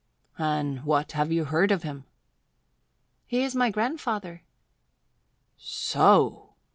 [0.39, 2.05] "And what have you heard of him?"
[3.27, 4.41] "He is my grandfather."
[5.59, 6.55] "So!"